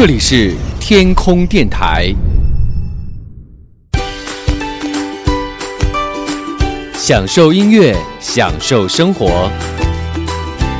[0.00, 2.10] 这里是天空电台，
[6.94, 9.50] 享受音乐，享受生活。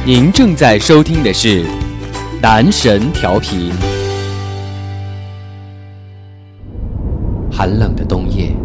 [0.06, 1.66] 您正在收听的是
[2.40, 3.70] 男神调频。
[7.52, 8.56] 寒冷的冬夜，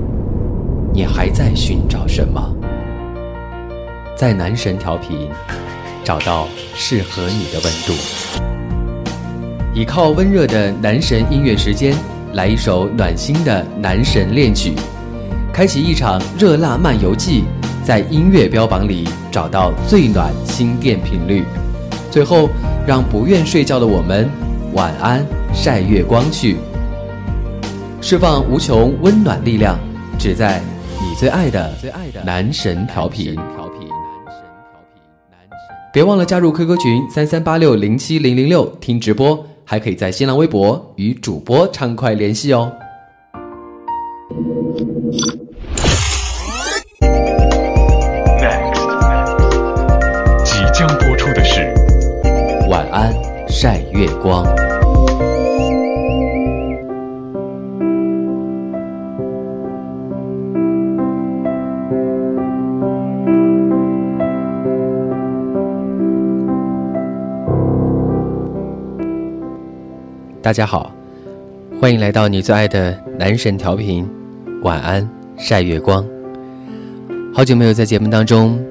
[0.93, 2.41] 你还在寻找什么？
[4.15, 5.29] 在男神调频，
[6.01, 7.93] 找到适合你的温度。
[9.75, 11.93] 倚靠温热的男神音乐时间，
[12.31, 14.73] 来一首暖心的男神恋曲，
[15.51, 17.43] 开启一场热辣漫游记，
[17.83, 21.43] 在音乐标榜里找到最暖心电频率，
[22.09, 22.47] 最后
[22.87, 24.29] 让不愿睡觉的我们
[24.71, 26.55] 晚安晒月光去，
[27.99, 29.77] 释放无穷温暖力量，
[30.17, 30.61] 只在
[31.01, 33.35] 你最爱的最爱的男神调频。
[35.91, 39.45] 别忘了加入 QQ 群三三八六零七零零六听直播。
[39.65, 42.71] 还可以在新浪微博与主播畅快联系哦。
[48.39, 48.85] Next，
[50.43, 51.61] 即将播出的是
[52.69, 53.11] 《晚安
[53.49, 54.45] 晒月光》。
[70.45, 70.93] 大家好，
[71.81, 74.07] 欢迎来到你最爱的男神调频，
[74.61, 76.05] 晚安晒月光。
[77.33, 78.63] 好久没有在节目当中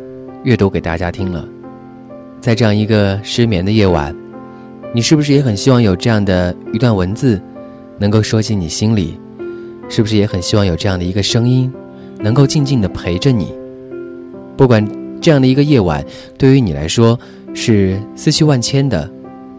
[0.44, 1.44] 阅读给大家听了，
[2.40, 4.14] 在这样一个失眠的夜晚，
[4.94, 7.42] 你是不是也很希望有这样的一段文字，
[7.98, 9.18] 能够说进你心里？
[9.88, 11.72] 是不是也很希望有这样的一个声音，
[12.20, 13.52] 能够静静的陪着你？
[14.56, 14.88] 不管
[15.20, 16.04] 这样的一个夜晚
[16.38, 17.18] 对于你来说
[17.52, 19.10] 是思绪万千的，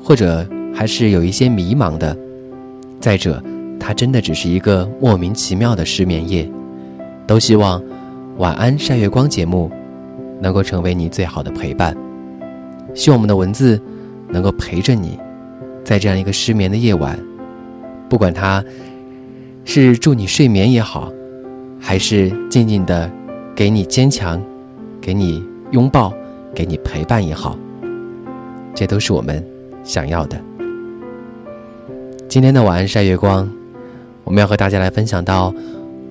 [0.02, 0.48] 或者。
[0.76, 2.16] 还是有一些迷茫的。
[3.00, 3.42] 再者，
[3.80, 6.48] 它真的只是一个莫名其妙的失眠夜。
[7.26, 7.82] 都希望
[8.38, 9.72] 《晚安晒月光》节目
[10.42, 11.96] 能够成为你最好的陪伴。
[12.94, 13.82] 希望我们的文字
[14.30, 15.18] 能够陪着你，
[15.84, 17.18] 在这样一个失眠的夜晚，
[18.08, 18.64] 不管它
[19.64, 21.12] 是助你睡眠也好，
[21.80, 23.10] 还是静静的
[23.56, 24.40] 给你坚强、
[25.02, 26.14] 给你拥抱、
[26.54, 27.58] 给你陪伴也好，
[28.76, 29.44] 这都是我们
[29.84, 30.40] 想要的。
[32.36, 33.50] 今天的晚安晒月光，
[34.26, 35.54] 我们要和大家来分享到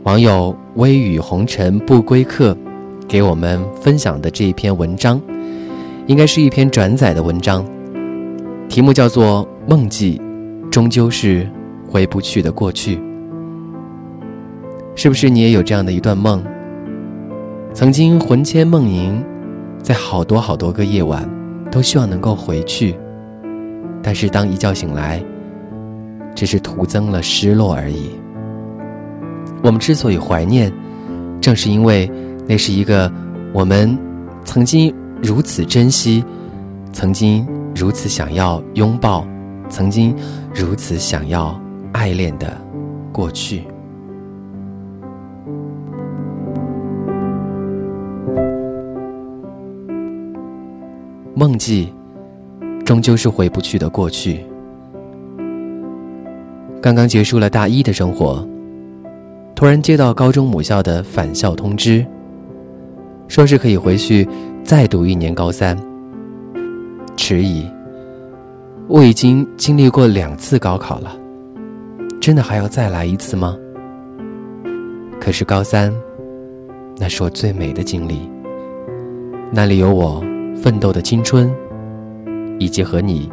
[0.04, 2.56] 网友微雨红尘不归客
[3.06, 5.20] 给我们分享的这一篇文章，
[6.06, 7.62] 应该是一篇转载的文章，
[8.70, 10.18] 题目叫做《梦记》，
[10.70, 11.46] 终究是
[11.86, 12.98] 回不去的过去。
[14.94, 16.42] 是不是你也有这样的一段梦？
[17.74, 19.22] 曾经魂牵梦萦，
[19.82, 21.28] 在好多好多个夜晚，
[21.70, 22.96] 都希望能够回去，
[24.02, 25.22] 但是当一觉醒来。
[26.34, 28.10] 只是徒增了失落而已。
[29.62, 30.72] 我们之所以怀念，
[31.40, 32.10] 正是因为
[32.46, 33.10] 那是一个
[33.52, 33.96] 我们
[34.44, 36.24] 曾经如此珍惜、
[36.92, 39.26] 曾经如此想要拥抱、
[39.68, 40.14] 曾经
[40.54, 41.58] 如此想要
[41.92, 42.56] 爱恋的
[43.10, 43.64] 过去。
[51.36, 51.92] 梦境，
[52.84, 54.44] 终究是回不去的过去。
[56.84, 58.46] 刚刚结束了大一的生活，
[59.54, 62.04] 突然接到高中母校的返校通知，
[63.26, 64.28] 说是可以回去
[64.62, 65.74] 再读一年高三。
[67.16, 67.66] 迟疑，
[68.86, 71.16] 我已经经历过两次高考了，
[72.20, 73.56] 真的还要再来一次吗？
[75.18, 75.90] 可是高三，
[76.98, 78.28] 那是我最美的经历，
[79.50, 80.22] 那里有我
[80.54, 81.50] 奋斗的青春，
[82.58, 83.32] 以及和你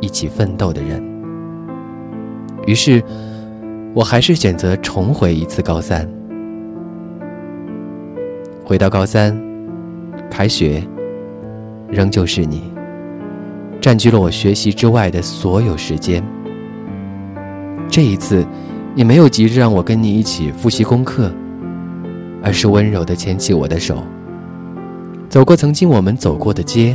[0.00, 1.07] 一起奋斗的人。
[2.68, 3.02] 于是，
[3.94, 6.06] 我还是选择重回一次高三。
[8.62, 9.34] 回到高三，
[10.30, 10.86] 开学，
[11.88, 12.70] 仍旧是你，
[13.80, 16.22] 占据了我学习之外的所有时间。
[17.88, 18.44] 这一次，
[18.94, 21.32] 你没有急着让我跟你一起复习功课，
[22.42, 24.02] 而是温柔的牵起我的手，
[25.30, 26.94] 走过曾经我们走过的街，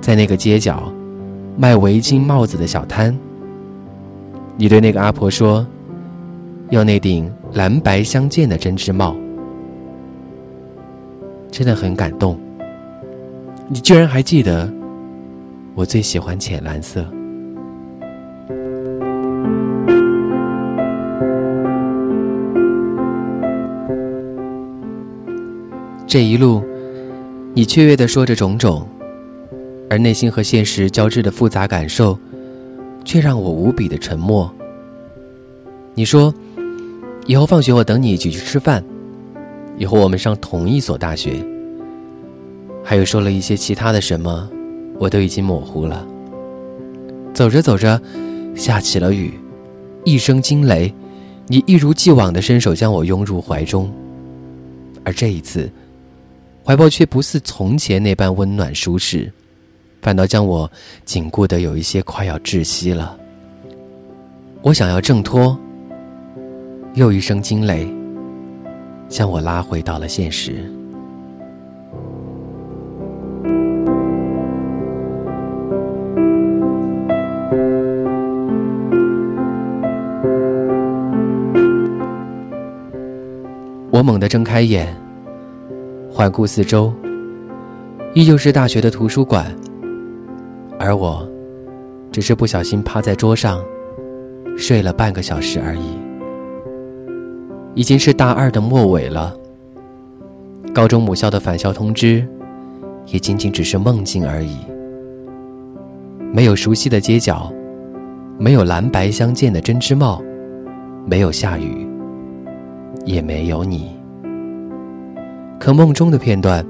[0.00, 0.92] 在那个街角。
[1.60, 3.18] 卖围巾、帽子的小摊，
[4.56, 5.66] 你对那个阿婆说
[6.70, 9.16] ：“要那顶蓝白相间的针织帽。”
[11.50, 12.38] 真的很感动。
[13.66, 14.72] 你居然还记得，
[15.74, 17.04] 我最喜欢浅蓝色。
[26.06, 26.62] 这一路，
[27.52, 28.86] 你雀跃的说着种种。
[29.90, 32.18] 而内心和现实交织的复杂感受，
[33.04, 34.52] 却让我无比的沉默。
[35.94, 36.32] 你说，
[37.26, 38.84] 以后放学我等你一起去吃饭，
[39.76, 41.44] 以后我们上同一所大学。
[42.84, 44.48] 还有说了一些其他的什么，
[44.98, 46.06] 我都已经模糊了。
[47.34, 48.00] 走着走着，
[48.54, 49.32] 下起了雨，
[50.04, 50.92] 一声惊雷，
[51.46, 53.92] 你一如既往的伸手将我拥入怀中，
[55.04, 55.70] 而这一次，
[56.64, 59.32] 怀抱却不似从前那般温暖舒适，
[60.00, 60.70] 反倒将我
[61.04, 63.16] 紧固的有一些快要窒息了。
[64.62, 65.56] 我想要挣脱，
[66.94, 67.86] 又一声惊雷，
[69.08, 70.64] 将我拉回到了现实。
[83.90, 84.94] 我猛地睁开眼，
[86.08, 86.92] 环顾四周，
[88.14, 89.52] 依旧是大学的图书馆，
[90.88, 91.28] 而我，
[92.10, 93.62] 只是不小心趴在桌上，
[94.56, 95.98] 睡了半个小时而已。
[97.74, 99.36] 已经是大二的末尾了，
[100.74, 102.26] 高中母校的返校通知，
[103.04, 104.56] 也仅仅只是梦境而已。
[106.32, 107.52] 没有熟悉的街角，
[108.38, 110.22] 没有蓝白相间的针织帽，
[111.04, 111.86] 没有下雨。
[113.04, 113.94] 也没有你，
[115.60, 116.64] 可梦中的片段，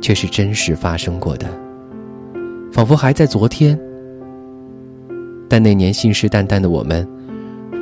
[0.00, 1.46] 却是真实发生过的，
[2.74, 3.78] 仿佛还在昨天。
[5.48, 7.06] 但那年信誓旦旦的我们，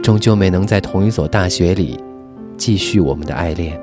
[0.02, 1.98] 终究没能在同一所大学里
[2.58, 3.80] 继续我们的爱恋。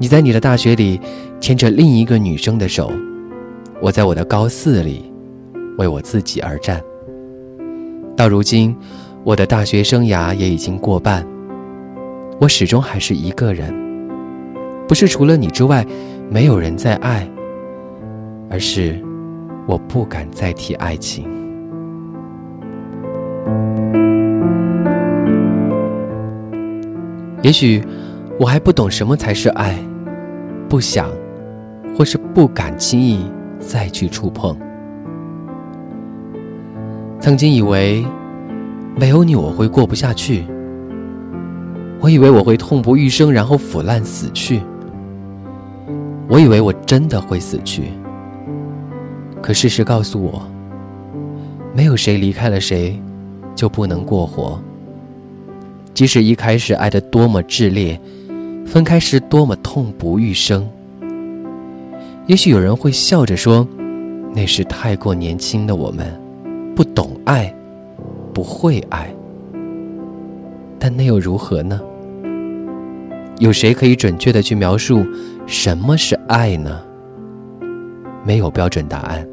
[0.00, 1.00] 你在你的大学里
[1.38, 2.90] 牵着另一个女生的手，
[3.80, 5.12] 我在我的高四里
[5.78, 6.82] 为我自己而战。
[8.16, 8.76] 到如今，
[9.22, 11.24] 我的大学生涯也已经过半。
[12.40, 13.72] 我始终还是一个人，
[14.88, 15.86] 不是除了你之外
[16.28, 17.30] 没有人在爱，
[18.50, 19.00] 而是
[19.66, 21.26] 我不敢再提爱情。
[27.42, 27.82] 也许
[28.38, 29.76] 我还不懂什么才是爱，
[30.68, 31.10] 不想
[31.96, 33.26] 或是不敢轻易
[33.58, 34.56] 再去触碰。
[37.18, 38.04] 曾经以为
[38.96, 40.44] 没有你我会过不下去。
[42.00, 44.60] 我以为我会痛不欲生，然后腐烂死去。
[46.28, 47.84] 我以为我真的会死去。
[49.42, 50.46] 可事实告诉我，
[51.74, 52.96] 没有谁离开了谁，
[53.56, 54.58] 就不能过活。
[55.92, 58.00] 即使一开始爱得多么炽烈，
[58.64, 60.66] 分开时多么痛不欲生。
[62.28, 63.66] 也许有人会笑着说，
[64.32, 66.06] 那是太过年轻的我们，
[66.76, 67.52] 不懂爱，
[68.32, 69.12] 不会爱。
[70.78, 71.80] 但那又如何呢？
[73.38, 75.04] 有谁可以准确的去描述
[75.46, 76.80] 什么是爱呢？
[78.24, 79.26] 没有标准答案。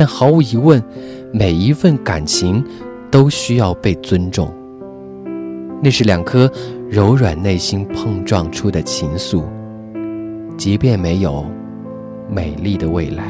[0.00, 0.82] 但毫无疑问，
[1.30, 2.64] 每一份感情
[3.10, 4.50] 都需要被尊重。
[5.82, 6.50] 那是两颗
[6.88, 9.44] 柔软内心碰撞出的情愫，
[10.56, 11.44] 即便没有
[12.30, 13.24] 美丽的未来。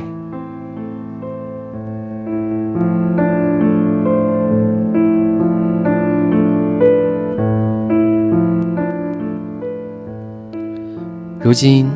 [11.40, 11.90] 如今，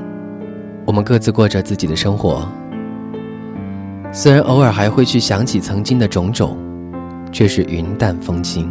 [0.84, 2.48] 我们各自过着自己的生活。
[4.16, 6.56] 虽然偶尔还会去想起曾经的种种，
[7.32, 8.70] 却是云淡风轻。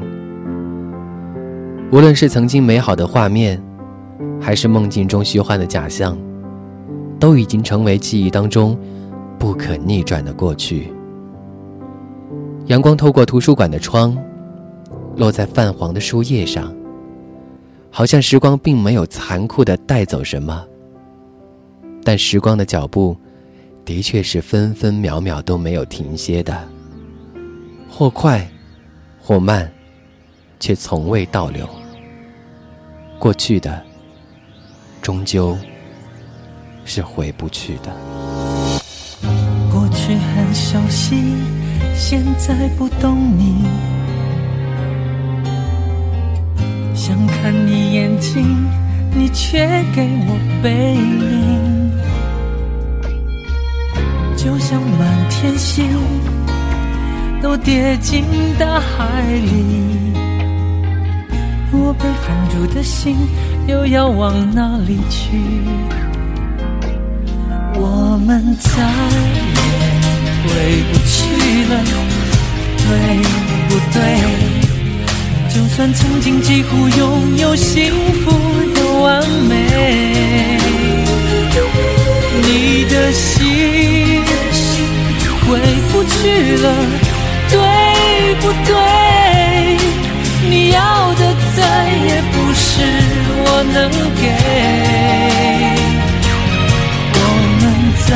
[1.91, 3.62] 无论是曾经美好的画面，
[4.39, 6.17] 还是梦境中虚幻的假象，
[7.20, 8.79] 都已经成为记忆当中
[9.38, 10.94] 不可逆转的过去。
[12.67, 14.17] 阳光透过图书馆的窗，
[15.17, 16.74] 落在泛黄的书页上。
[17.91, 20.65] 好像时光并没有残酷的带走什么，
[22.01, 23.15] 但时光的脚步，
[23.86, 26.68] 的确是分分秒秒都没有停歇的，
[27.90, 28.50] 或快，
[29.22, 29.70] 或慢，
[30.60, 31.68] 却从未倒流。
[33.20, 33.82] 过去的，
[35.02, 35.58] 终究
[36.86, 37.94] 是回不去的。
[39.70, 41.36] 过去很熟悉，
[41.94, 43.66] 现在不懂你。
[46.96, 48.66] 想看你眼睛，
[49.13, 51.83] 你却给我背影，
[54.43, 55.88] 就像满天星
[57.41, 58.25] 都跌进
[58.59, 60.13] 大海里，
[61.71, 63.15] 我被封住的心
[63.67, 65.38] 又要往哪里去？
[67.75, 68.69] 我们再
[69.31, 69.63] 也
[70.43, 70.50] 回
[70.91, 71.15] 不去
[71.69, 71.73] 了，
[72.77, 72.88] 对
[73.69, 73.97] 不对？
[75.55, 77.93] 就算曾经几乎拥有幸
[78.25, 78.31] 福
[78.75, 79.53] 的完美，
[82.41, 83.83] 你的心
[86.07, 86.65] 去了
[87.50, 87.55] 对
[88.41, 88.72] 不对？
[90.50, 90.79] 你要
[91.13, 91.22] 的
[91.55, 92.63] 再也不是
[93.45, 93.77] 我能
[94.19, 94.24] 给
[97.15, 97.19] 我
[97.60, 97.62] 们
[98.05, 98.10] 再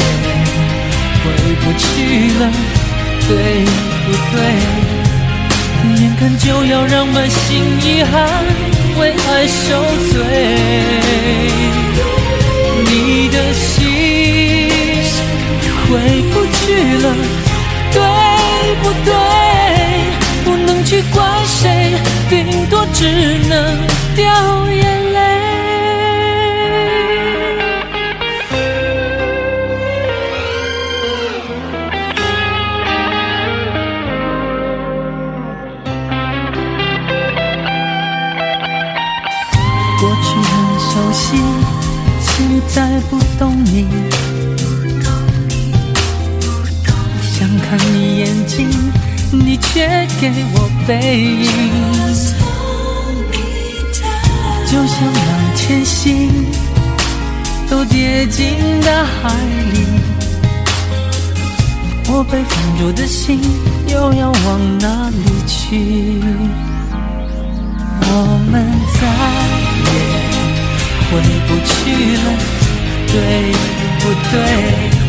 [0.00, 0.02] 也
[1.20, 1.24] 回
[1.62, 1.84] 不去
[2.40, 2.42] 了
[3.28, 3.30] 对
[4.06, 4.36] 不对？
[6.00, 8.12] 眼看就要让满心遗憾
[8.98, 9.62] 为爱受
[10.10, 10.12] 罪。
[12.86, 13.72] 你的心
[15.86, 15.88] 回
[16.32, 16.34] 不
[16.64, 17.14] 去了，
[17.92, 18.00] 对
[18.82, 19.12] 不对？
[20.44, 21.92] 不能去怪谁，
[22.30, 23.04] 顶多只
[23.48, 24.32] 能掉
[50.30, 51.48] 给我背影，
[54.66, 55.20] 就像满
[55.54, 56.30] 天星
[57.68, 59.34] 都跌进大海
[59.72, 59.76] 里。
[62.08, 63.38] 我被放逐的心
[63.88, 65.16] 又要往哪里
[65.46, 66.22] 去？
[68.00, 68.12] 我
[68.50, 68.52] 们
[68.94, 69.00] 再
[69.84, 69.92] 也
[71.10, 71.12] 回
[71.46, 71.72] 不去
[72.16, 72.26] 了，
[73.08, 73.14] 对
[74.00, 75.03] 不对？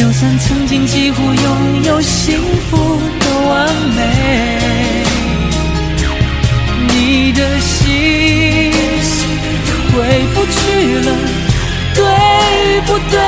[0.00, 2.40] 就算曾经几乎拥有幸
[2.70, 5.04] 福的完美，
[6.88, 8.72] 你的心
[9.92, 11.12] 回不去了，
[11.94, 12.02] 对
[12.86, 13.18] 不对？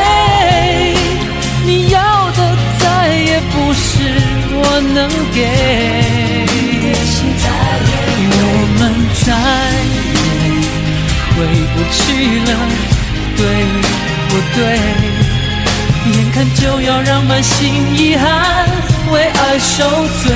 [16.55, 18.69] 就要让满心遗憾
[19.13, 19.85] 为爱受
[20.23, 20.35] 罪，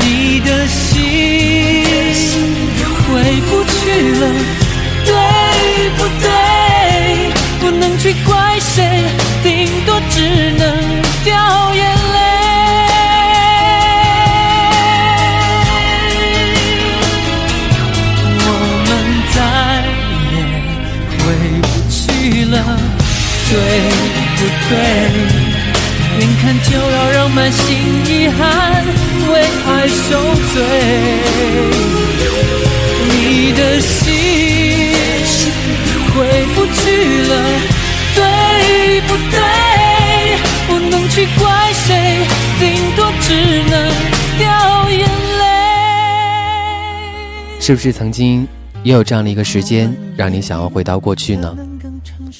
[0.00, 1.84] 你的心
[3.06, 3.78] 回不去
[4.20, 4.22] 了，
[5.04, 5.12] 对
[5.96, 6.28] 不对？
[7.60, 8.39] 不能去怪
[26.70, 28.84] 就要让满心遗憾
[29.28, 30.62] 为爱受罪，
[33.08, 34.06] 你的心
[36.14, 36.80] 回不去
[37.28, 37.32] 了，
[38.14, 38.20] 对
[39.02, 39.36] 不对？
[40.68, 42.24] 不能去怪谁，
[42.60, 43.34] 顶多只
[43.68, 43.74] 能
[44.38, 45.00] 掉眼
[45.38, 45.42] 泪。
[47.58, 48.46] 是不是曾经
[48.84, 51.56] 也有这样的一个时间，让你想要回到过去呢？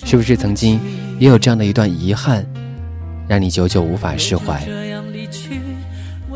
[0.04, 0.78] 是不是曾经
[1.18, 2.46] 也有这样的一段遗憾，
[3.30, 4.60] 让你久久无法释怀？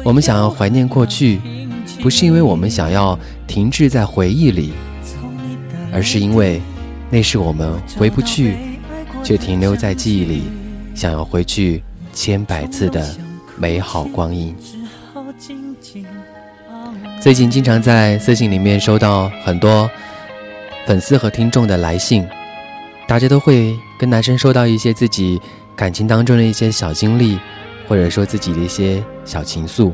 [0.05, 1.41] 我们想要怀念过去，
[2.01, 4.73] 不是因为我们想要停滞在回忆里，
[5.93, 6.63] 而是因为
[7.11, 8.55] 那是我们回不去，
[9.25, 10.45] 却停留在记忆里，
[10.95, 11.83] 想要回去
[12.13, 13.05] 千百次的
[13.59, 14.55] 美好光阴。
[17.21, 19.91] 最近经常在私信里面收到很多
[20.87, 22.25] 粉丝和听众的来信。
[23.09, 25.39] 大家都会跟男生说到一些自己
[25.76, 27.38] 感情当中的一些小经历，
[27.88, 29.93] 或者说自己的一些小情愫。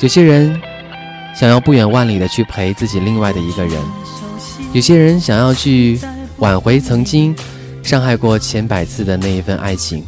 [0.00, 0.60] 有些人
[1.34, 3.80] 想要不远万里的去陪自己另外的一个人，
[4.72, 6.00] 有些人想要去
[6.38, 7.34] 挽回曾经
[7.82, 10.04] 伤害过千百次的那一份爱情。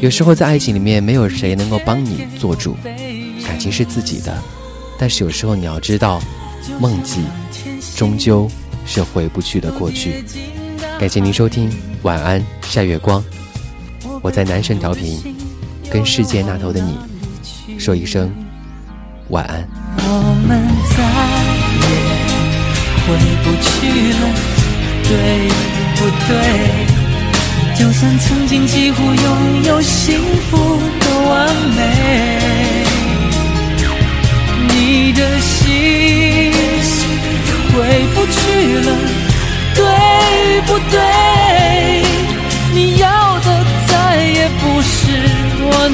[0.00, 2.76] 有时候在爱情里面，没有谁能够帮你做主，
[3.44, 4.36] 感情是自己的。
[4.98, 6.20] 但是有时候你要知道，
[6.80, 7.24] 梦境
[7.94, 8.50] 终究
[8.86, 10.24] 是回不去的过去。
[10.98, 11.70] 感谢您收听
[12.02, 13.20] 《晚安晒月光》，
[14.22, 15.18] 我在男神调频，
[15.90, 16.96] 跟世界那头的你
[17.76, 18.32] 说一声
[19.30, 19.68] 晚安。
[19.98, 20.10] 我
[20.46, 20.96] 们再
[21.82, 21.90] 也
[23.02, 23.68] 回不去
[24.14, 24.22] 了，
[25.08, 25.12] 对
[25.96, 26.30] 不对？
[27.76, 31.80] 就算曾经几乎拥有幸福的完美，
[34.68, 36.52] 你的心
[37.72, 37.74] 回
[38.14, 38.38] 不去
[38.88, 38.88] 了。
[39.74, 41.00] 对不对？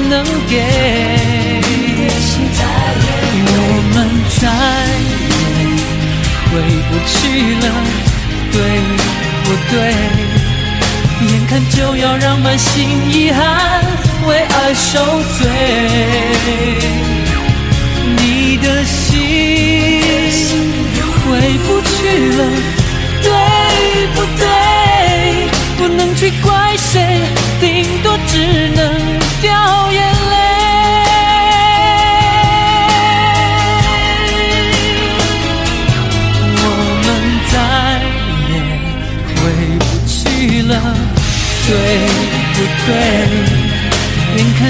[0.09, 0.53] 能给。
[3.51, 3.63] 我
[3.93, 3.97] 们
[4.39, 4.41] 再
[5.09, 5.17] 也
[6.49, 6.51] 回
[6.89, 7.17] 不去
[7.63, 7.65] 了，
[8.51, 8.55] 对
[9.43, 9.73] 不对？
[11.21, 12.67] 眼看就要让满心
[13.11, 13.39] 遗憾
[14.25, 14.99] 为爱受
[15.37, 15.41] 罪，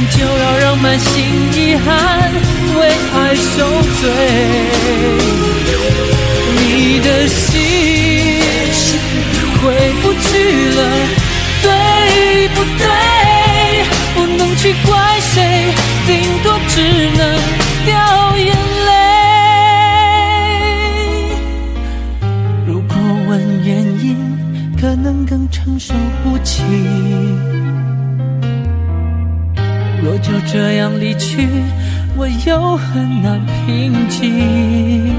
[0.07, 1.25] 就要让满心
[32.19, 35.15] 我又很难平静。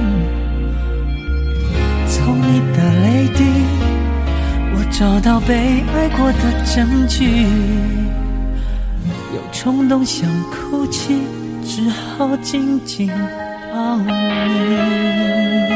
[2.07, 3.43] 从你的泪滴，
[4.75, 7.47] 我找到被爱过的证据。
[9.35, 11.23] 有冲动想哭泣，
[11.65, 13.11] 只好紧紧
[13.73, 15.70] 抱你。